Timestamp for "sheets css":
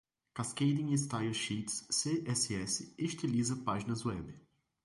1.31-2.91